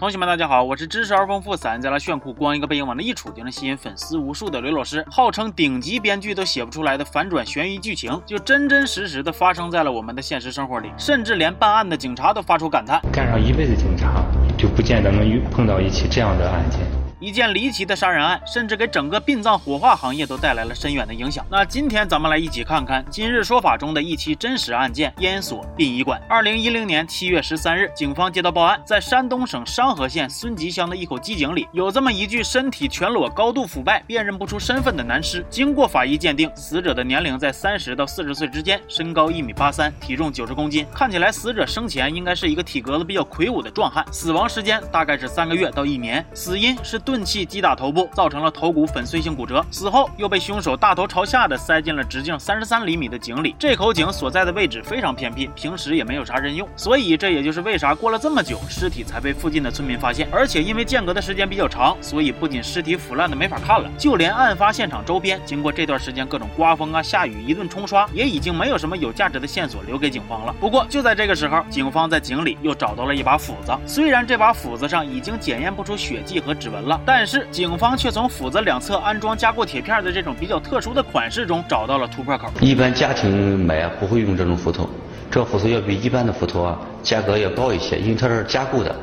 [0.00, 5.04] 同学们，大家好，我是知识而丰富、散在了炫酷、光一个背影往那一杵就能吸引粉丝无数的刘老师。
[5.10, 14.24] 号称顶级编剧都写不出来的反转悬疑剧情，就真真实实的发生在了我们的现实生活里，甚至连办案的警察都发出感叹：干上一辈子警察，
[14.56, 16.80] 就不见得能遇碰到一起这样的案件。
[17.20, 21.44] 一件离奇的杀人案，甚至给整个殡葬火化行业都带来了深远的影响。
[21.50, 26.18] 那今天咱们来一起看看《今日说法》中的一期真实案件——烟锁殡仪馆。
[26.30, 35.44] 二零一零年七月十三日，警方接到报案，在山东省商河县孙集乡的一口机井里，有这么一具身体全裸、高度腐败、辨认不出身份的男尸。
[35.50, 40.86] 经过法医鉴定，死者的年龄在三十到四十岁之间，身高一米八三，体重九十公斤。
[40.94, 44.02] 看起来死者生前应该是一个体格子比较魁梧的壮汉。
[44.10, 46.24] 死亡时间大概是三个月到一年。
[46.32, 46.98] 死因是。
[47.10, 49.64] 钝器击打头部，造成了头骨粉碎性骨折。
[49.72, 53.56] 死后又被凶手大头朝下的塞进了直径三十三厘米的井里。
[53.58, 60.28] 这口井所在的位置非常偏僻，平时也没有啥人用，所以这也就是为啥过了这么久，尸体才被附近的村民发现。
[60.30, 70.54] 而且因为间隔的时间比较长，所以不仅尸体腐烂的没法看了，就连案发现场周边，经过这段时间各种刮风啊、下雨一顿冲刷，也已经没有什么有价值的线索留给警方了。
[70.60, 73.76] 不过就在这个时候，警方在井里又找到了一把斧子。
[73.84, 76.99] 虽然这把斧子上已经检验不出血迹和指纹了。
[77.04, 82.48] 但是警方却从斧子两侧安装加固铁片的这种比较特殊的款式中找到了突破口。
[82.60, 84.88] 一般家庭买啊不会用这种斧头，
[85.30, 88.94] 这斧头要比一般的斧头啊价格要高一些，因为它是加固的。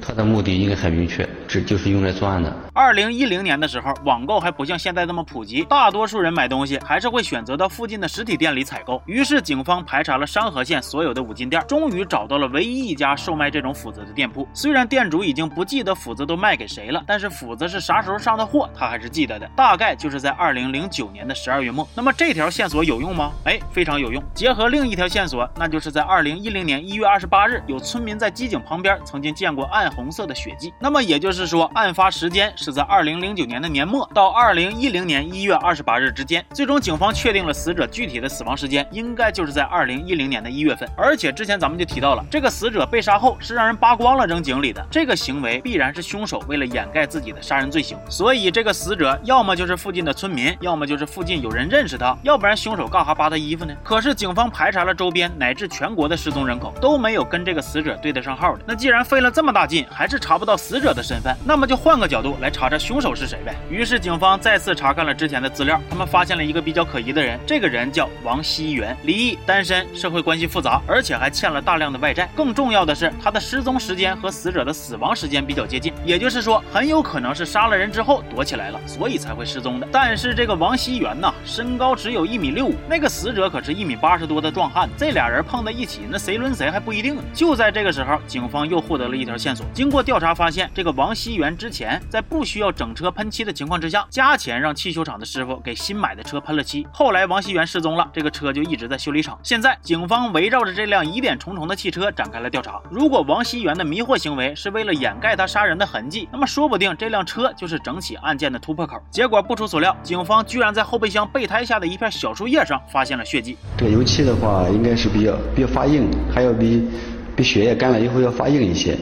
[0.00, 2.54] 它的目的应该很明确，这就是用来作案的。
[2.78, 9.02] 二零一零年的时候，网购还不像现在那么普及，大多数人买东西还是会选择到附近的实体店里采购。
[9.04, 14.46] 于是，警方排查了商河县所有的五金店，终于找到了唯一一家售卖这种斧子的店铺。
[14.54, 21.84] 虽然店主已经不记得斧子都卖给谁了，但是斧子是啥时候上的货，他还是记得的，大概就是在二零零九年的十二月末。
[21.96, 23.32] 那么这条线索有用吗？
[23.44, 24.22] 哎，非常有用。
[24.32, 29.88] 结合另一条线索，那就是在二零一零年一月二十八日，有村民在机井旁边曾经见过暗。
[29.88, 36.44] 红色的血迹，那么也就是说，案发时间是是在二零零九年的年末到二零一零年一月二十八日之间。
[36.52, 40.86] 最终，警方确定了死者具体的死亡时间，应该就是在二零一零年的一月份。
[40.94, 47.96] 而且之前咱们就提到了，这个死者被杀后是让人扒光了扔井里的，这个行为必然是凶手为了掩盖自己的杀人罪行。
[48.10, 53.74] 所以，这个死者要么就是附近的村民，要么就是附近有人认识他，要不然凶手干哈扒他衣服呢？
[53.82, 58.62] 可是警方排查了周边乃至全国的失踪人口，都没有跟这个死者对得上号的。
[58.66, 63.54] 那既然费了这么大劲，还是查不到死者的身份，那么就换个角度来查查凶手是谁呗。
[63.70, 67.38] 于是警方再次查看了之前的资料，他们发现了一个比较可疑的人。
[67.46, 72.28] 这个人叫王熙元，离异、单身，社会关系复杂，而且还欠了大量的外债。
[72.34, 79.88] 更重要的是，他的失踪时间和死者的死亡时间比较接近，也就是说，很有可能是杀了人之后躲起来了，所以才会失踪的。
[79.90, 87.22] 但是这个王熙元呢，身高只有一米六五，那个死者可是一米八十多的壮汉，这俩人碰在一起，那谁轮谁还不一定呢。
[87.32, 90.18] 就在这个时候，警方又获得了一条线索，经过调。
[90.18, 96.86] 查发现，这个王熙元之前在不需要整车喷漆的情况之下，加钱让汽修厂的师傅给新买的车喷了漆。
[96.90, 99.38] 后来王熙元失踪了，这个车就一直在修理厂。
[99.42, 102.80] 现在警方围绕着这辆疑点重重的汽车展开了调查。
[102.90, 108.96] 如果王熙元的迷惑行为是为了掩盖他杀人的痕迹，那么说不定这辆车就是整起案件的突破口。
[109.10, 113.58] 结果不出所料，警方居然在后备箱备胎下的一片小树叶上发现了血迹。
[113.76, 116.88] 这个油漆的话，应该是比较比较发硬，还要比
[117.36, 118.96] 比血液干了以后要发硬一些。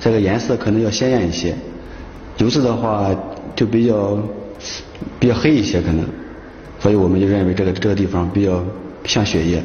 [0.00, 1.52] 这个颜色可能要鲜艳一些，
[2.38, 3.10] 油脂的话
[3.54, 4.18] 就比较
[5.20, 6.04] 比较黑一些可能，
[6.78, 8.64] 所以我们就认为这个这个地方比较
[9.04, 9.62] 像血液。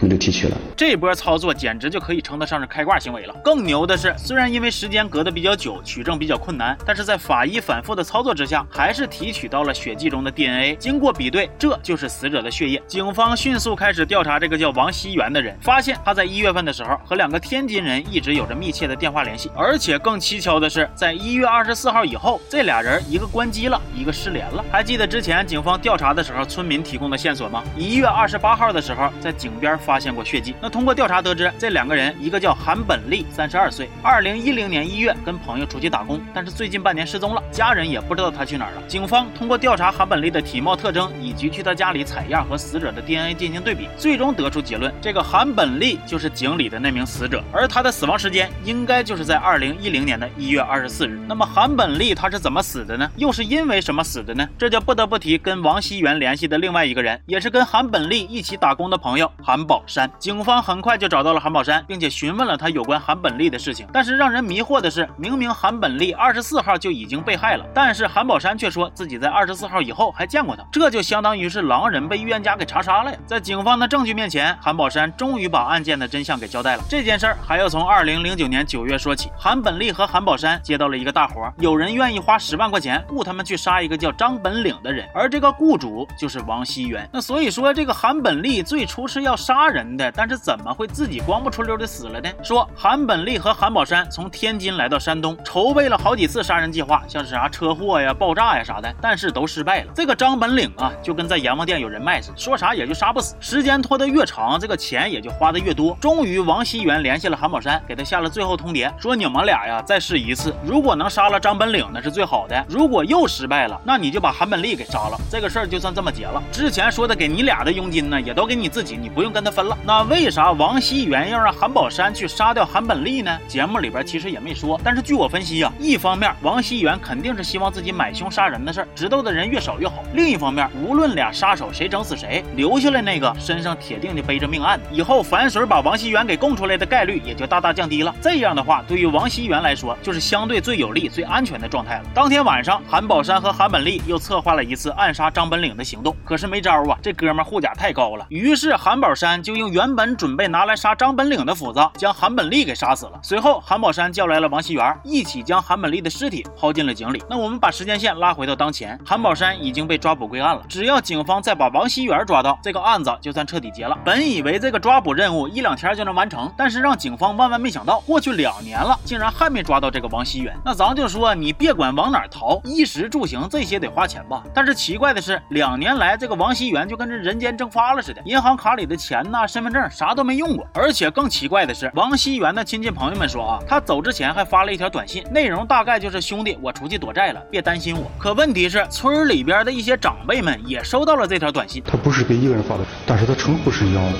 [0.00, 3.34] 那就提取了，这波操作简直就可以称得上是开挂行为了。
[3.42, 10.76] 更牛的是，虽然因为时间隔得比较久，取证比较困难，但是在法医反复的操作之下，还是提取到了血迹中的 DNA。
[10.76, 12.80] 经过比对，这就是死者的血液。
[12.86, 24.64] 警方迅速开始调查这个叫王熙元的人，发现他在一月份的时候和两个天津人一直有着密切的电话联系，而且更蹊跷的是，在一月二十四号以后，这俩人一个关机了，一个失联了。
[24.70, 27.64] 还记得之前警方调查的时候，村民提供的线索吗？
[27.76, 29.76] 一月二十八号的时候，在井边。
[29.88, 30.54] 发现过血迹。
[30.60, 38.82] 那通过调查得知，这两个人，一个叫韩本利，三十二岁，二零一零年一月跟朋友出去打工，但是最近半年失踪了，家人也不知道他去哪儿了。
[38.86, 51.18] 警方通过调查韩本利的体貌特征，以及去他家里采样和死者的 DNA 进行对比，最终得出结论：这个韩本利就是井里的那名死者，而他的死亡时间应该就是在二零一零年的一月二十四日。
[51.26, 53.10] 那么韩本利他是怎么死的呢？
[53.16, 54.46] 又是因为什么死的呢？
[54.58, 59.77] 这就不得不提跟王熙元联系的另外一个人，也是跟韩本利一起打工的朋友韩宝。
[59.86, 60.10] 山。
[60.18, 63.86] 警方很快就找到了韩宝山，并且询问了他有关韩本利的事情。
[63.92, 73.18] 但是让人迷惑的是，明明韩本利二十四号就已经被害了，但是韩宝山却说自己在二十四号以后还见过他，这就相当于是狼人被预言家给查杀了呀！
[73.26, 76.82] 在警方的证据面前，韩宝山终于把案件的真相给交代了。
[76.88, 79.30] 这件事儿还要从二零零九年九月说起。
[79.38, 87.08] 韩本利和韩宝山接到了一个大活，有人愿意花十万块钱雇他们去杀一个叫张本领的人，而这个雇主就是王熙元。
[87.12, 92.28] 那所以说，这个韩本利最初是要杀人的，但是怎么会自己光不出溜的死了呢？
[92.42, 99.92] 说韩本利和韩宝山从天津来到山东，筹备了好几次杀人计划，像是啥车祸呀、爆炸呀啥的，但是都失败了。
[99.94, 103.34] 这个张本领啊，就跟在阎王殿有人脉似的，说啥也就杀不死。
[103.40, 105.96] 时间拖得越长，这个钱也就花的越多。
[106.00, 116.42] 终于，王熙元联系了韩宝山，给他下了最后通牒，说你们俩呀，再试一次，如果能杀了张本领，那是最好的；如果又失败了，那你就把韩本利给杀了，这个事儿就算这么结了。
[116.52, 119.76] 之前说的给你俩的佣金呢，也都给你自己，你不用跟他分了。
[119.84, 123.36] 那为啥王熙元要让韩宝山去杀掉韩本利呢？
[123.48, 138.14] 节目里边其实也没说，但是据我分析啊，一方面王熙元肯定是希望自己买凶杀人的事儿知道的人越少越好；另一方面，无论俩杀手谁整死谁，留下来那个身上铁定的背着命案，以后反水把王熙元给供出来的概率也就大大降低了。
[138.22, 142.04] 这样的话，对于王熙元来说，就是相对最有利、最安全的状态了。
[142.14, 148.24] 当天晚上，韩宝山和韩本利又策划了一次暗杀张本领的行动，可是没招啊，这哥们护甲太高了。
[148.28, 153.18] 于是韩宝山就用原本准备拿来杀张本领的斧子，将韩本利给杀死了。
[153.22, 157.22] 随后，韩宝山叫来了王熙元，一起将韩本利的尸体抛进了井里。
[157.28, 160.62] 那我们把时间线拉回到当前，韩宝山已经被抓捕归案了。
[160.68, 163.96] 只要警方再把王熙元抓到，这个案子就算彻底结了。
[164.04, 170.54] 本以为这个抓捕任务一两天就能完成，但是让警方万万没想到，过去两年了，竟然还没抓到这个王熙元。
[170.64, 174.42] 那咱就说，你别管往哪逃，衣食住行这些得花钱吧。
[174.54, 180.66] 但是奇怪的是，两年来这个王熙元就跟这人间蒸发了似的，银行卡里的钱那、身份证啥都没用过。
[180.74, 188.10] 而且更奇怪的是，王熙元的亲戚朋友们说啊，他走之前还发了一条短信，内容大概就是兄弟，我出去躲债了，别担心我。
[188.18, 194.18] 可问题是，村里边的一些长辈们也收到了这条短信，他不是给一个人发的，但是他称呼是一样的，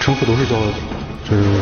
[0.00, 0.56] 称呼都是叫
[1.28, 1.60] 就是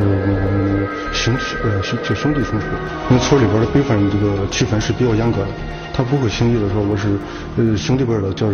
[0.02, 2.66] 就是兄呃兄就兄弟称呼。
[3.08, 5.48] 我们村里边的辈分这个区分是比较严格的。
[5.96, 7.16] 他不会轻易的说我是
[7.56, 8.48] 呃兄弟辈的，叫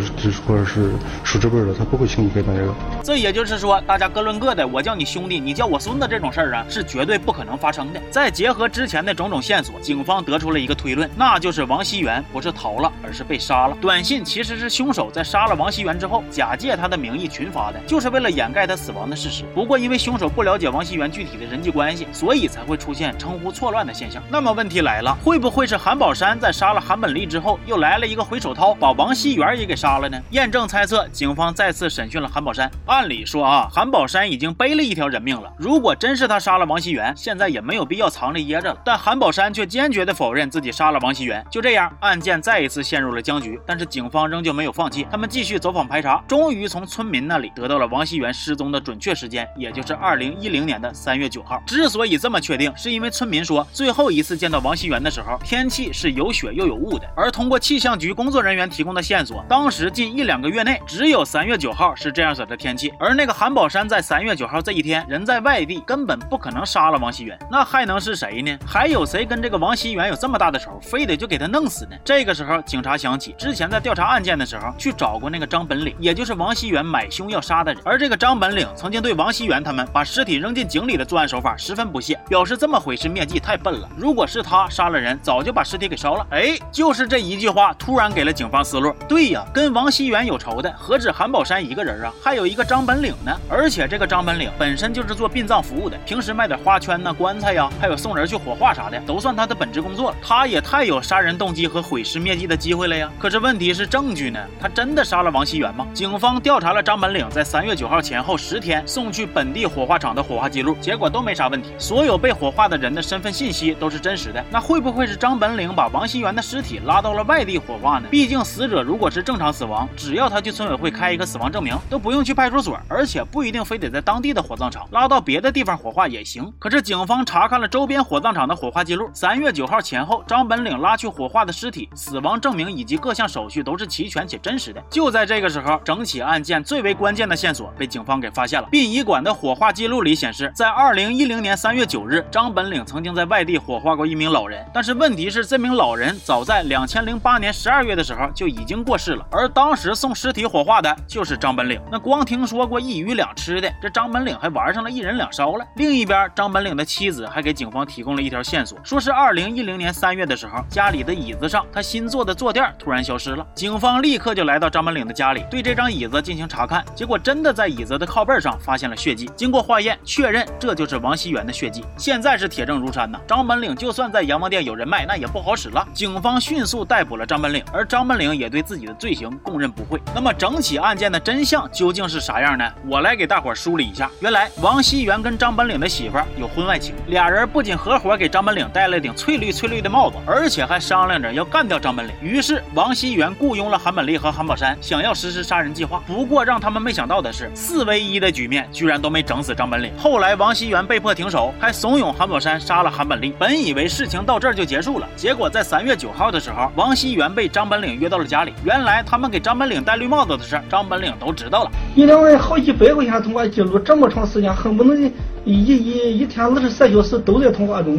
[0.46, 0.90] 或者是
[1.25, 2.75] 叔侄辈的，他不会轻易改变这个。
[3.02, 8.00] 这也就是说，大家各论各的，我叫你兄弟，你叫我孙子，这种事儿啊，是绝对不可能发生的。
[8.10, 13.76] 再结合之前的种种线索，警方得出了一个推论，那就是王熙元不是逃了，而是被杀了。
[13.81, 19.44] 短信其实是凶手在杀了王熙元之后，假借他的名义群发的，就是为了掩盖他死亡的事实。
[19.54, 24.22] 不过因为凶手不了解王熙元具体体的人际关系，所以才会出现称呼错乱的现象。
[24.28, 27.24] 那么问题来了，会不会是韩宝山在杀了韩本利？
[27.24, 30.20] 之后又来了一个回手掏，把王熙元也给杀了呢？
[30.30, 32.68] 验证猜测，警方再次审讯了韩宝山。
[32.86, 35.52] 按理说啊，韩宝山已经背了一条人命了。
[35.56, 38.80] 如果真是他杀了王熙元，现在也没有必要藏着掖着了。
[38.84, 41.44] 但韩宝山却坚决的否认自己杀了王熙元。
[41.50, 43.60] 就这样，案件再一次陷入了僵局。
[43.64, 51.62] 但是警方仍旧没有放弃，他们继续走访排查，终于从村民那里得到了王熙元失踪的准确时间，也就是二零一零年的三月月九号。
[51.67, 57.06] 之所以这么确定，是因为村民说，最后一次见到王熙元的时候，天气是有雪又有雾的。
[57.14, 62.93] 而通过气象局工作人员提供的线索，当时近一两个月内只有三月九号是这样子的天气。
[62.99, 68.58] 而那个韩宝山在三月九号这一天人在外地，根本不可能杀了王熙元，那还能是谁呢？
[68.66, 71.96] 还有谁跟这个王熙元有这么大的仇，非得就给他弄死呢？
[72.05, 77.82] 这个时候，警察想起之前在调查案件的时候去找过那个张本领，也就是王熙元买凶要杀的人。
[77.84, 83.88] 而这个张本领曾经对王熙元他们把尸体扔进井里的作案手法十分不屑，表示这么毁尸灭迹太笨了。
[83.97, 86.26] 如果是他杀了人，早就把尸体给烧了。
[86.29, 88.95] 哎，就是这一句话突然给了警方思路。
[89.09, 93.35] 对呀，跟王熙元有仇的何止韩宝山一个人啊，还有一个张本领呢。
[93.49, 100.14] 而且这个张本领本身就是做殡葬服务的，平时卖点花圈呐、棺材呀，还有送人去火化啥的，都算他的本职工作。
[100.23, 103.11] 他也太有杀人动机和毁尸灭迹的机会了呀。
[103.19, 104.38] 可是问题是证据呢？
[104.61, 105.87] 他真的杀了王熙元吗？
[105.95, 111.70] 警方调查了张本领在三月九号前后十天送去本地火化场的火化记录，结果都没啥问题。
[111.78, 114.44] 所有被火化的人的身份信息都是真实的。
[114.50, 118.09] 那会不会是张本领把王新元的尸体拉到了外地火化呢？
[118.11, 126.52] 毕竟死者如果是正常死亡，只要他去村委会开一个死亡证明，都不用去派出所，而且不一定非得在当地的火葬场，拉到别的地方火化也行。
[126.59, 134.82] 可是警方查看了周边火葬场的火化记录，三月九号前后，张本领拉去火化的尸体、死亡证明以及各项手续都是齐全且真实的。
[134.90, 138.66] 就在这个时候，整起案件最为关键的线索被警方给发现了。
[138.73, 151.78] 殡仪馆的火化记录里显示，在二二零一零年三月九日，张本岭曾经在外地火化过一名老人，但是问题是，这名老人早在两千零八年十二月的时候就已经过世了，而当时送尸体火化的就是张本岭。
[151.92, 155.66] 那光听说过一鱼两吃的，这张本岭还玩上了一人两烧了。
[155.76, 163.46] 另一边，张本岭的妻子还给警方提供了一条线索，说是二零一零年三月的时候，家里的椅子上他新做的坐垫突然消失了。
[163.54, 169.30] 警方立刻就来到张本岭的家里，对这张椅子进行查看，结果真的在椅子的靠背上发现了血迹。
[169.37, 173.18] 经过化验，确认这这就是王熙元的血迹，现在是铁证如山呐。
[173.26, 175.84] 张本岭就算在阎王殿有人脉，那也不好使了。
[175.92, 180.00] 警方迅速逮捕了张本岭，而张本岭也对自己的罪行供认不讳。
[180.14, 182.64] 那么整起案件的真相究竟是啥样呢？
[182.86, 184.08] 我来给大伙梳理一下。
[184.20, 192.14] 原来王熙元跟张本岭的媳妇有婚外情，俩人不仅合伙给张本岭戴了顶翠绿翠绿的帽子，而且还商量着要干掉张本岭。
[192.22, 196.00] 于是王熙元雇佣了韩本利和韩宝山，想要实施杀人计划。
[196.06, 199.90] 不过让他们没想到的是，四 v 一的局面居然都没整死张本岭。
[199.98, 203.33] 后来王西元被迫停手，还怂恿韩宝山杀了韩本利。
[203.38, 208.52] 本以为事情到这儿就结束了，结果在三月九号的时候，王西元被张本领约到了家里。
[208.62, 211.71] 原来他们给张本领戴绿帽子的事，张本领都知道了。
[211.95, 215.11] 你两位好几百块钱通话记录，这么长时间，恨不能一
[215.47, 217.99] 一一天二十四小时都在通话中。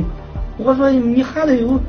[0.60, 1.80] 我说你还得有。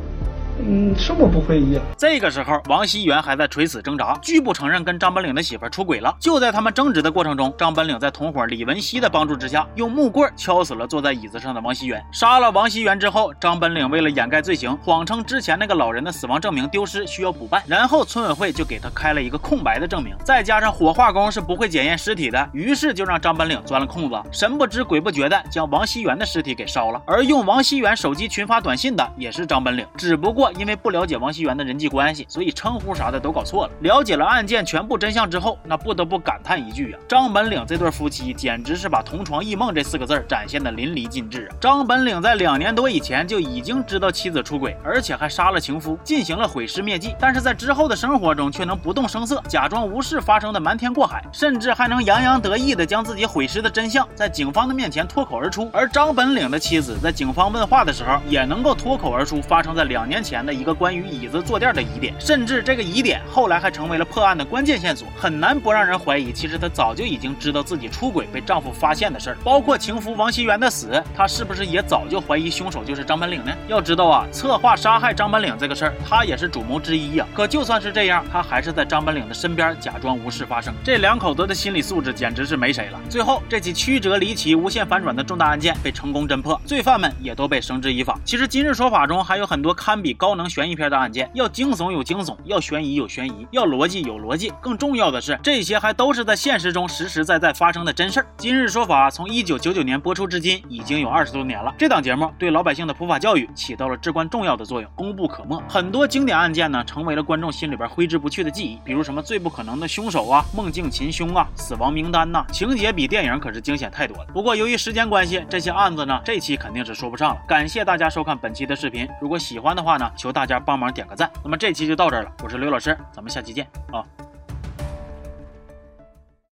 [0.58, 1.78] 嗯，什么不会意？
[1.96, 6.14] 这个时候，王熙元还在垂死挣扎，拒不承认跟张本岭的媳妇出轨了。
[6.20, 12.04] 就在他们争执的过程中，张本岭在同伙李文熙的帮助之下，用木棍敲死了坐在椅子上的王熙元。
[12.12, 17.62] 杀了王熙元之后，张本岭为了掩盖罪行，谎称之前那个老人的死亡证明丢失，需要补办。
[17.66, 27.02] 然后村委会就给他开了一个空白的证明，再加上火化工是不会检验尸体的，于是就让张本岭钻了空子，神不知鬼不觉的将王熙元的尸体给烧了。
[27.06, 30.51] 而用王熙元手机群发短信的也是张本岭，只不过。
[30.58, 33.72] 因为不了解王熙元的人际关系，所以称呼啥的都搞错了。
[33.80, 41.56] 了解了案件全部真相之后，那不得不感叹一句啊：张本岭这对夫妻简直是把“同床异梦”这四个字展现的淋漓尽致啊！
[41.60, 47.14] 张本岭在两年多以前就已经知道妻子出轨，而且还杀了情夫，进行了毁尸灭迹。
[47.18, 55.70] 但是在之后的生活中却能不动声色，假装无事发生的瞒天过海，甚至还能洋洋得意的将自己毁尸的真相在警方的面前脱口而出。
[55.72, 60.31] 而张本岭的妻子在警方问话的时候，也能够脱口而出发生在两年前。
[60.32, 69.36] 前的一个关于椅子坐垫的疑点，甚至这个疑点后来还成为了破案的关键线索，很难不让人怀疑，其实她早就已经知道自己出轨被丈夫发现的事儿。
[69.44, 73.52] 包括情夫王熙元的死，她是不是也早就怀疑凶手就是张本岭呢？
[73.68, 77.26] 要知道啊，策划杀害张本岭这个事儿，她也是主谋之一呀。
[77.34, 80.72] 可就算是这样，她还是在张本岭的身边假装无事发生。
[80.82, 82.98] 这两口子的心理素质简直是没谁了。
[83.10, 88.18] 最后，这起曲折离奇、无限反转的重大案件被成功侦破，罪犯们也都被绳之以法。
[88.24, 90.32] 其实今日说法中还有很多堪比高。
[90.32, 94.50] 能悬疑片的案件，要惊悚有惊悚，要悬疑有悬疑，要逻辑有逻辑。
[94.62, 98.26] 更重要的是，这些还都是在现实中实实在在发生的真事儿。
[98.38, 101.74] 今日说法从一九九九年播出至今，已经有二十多年了。
[101.76, 105.62] 这档节目对老百姓的普法教育起到了至关重要的作用，功不可没。
[105.68, 108.78] 很多经典案件呢，成为了观众心里边挥之不去的记忆。
[108.82, 114.26] 比如什么最不可能的凶手啊、梦境擒凶啊、死亡名单呐，情节比电影可是惊险太多了。
[114.32, 117.40] 不过由于时间关系，这些案子呢，这期肯定是说不上了。
[117.46, 120.10] 感谢大家收看本期的视频，如果喜欢的话呢。
[120.16, 122.32] 求大家帮忙点个赞，那么这期就到这儿了。
[122.42, 124.04] 我是刘老师，咱们下期见啊。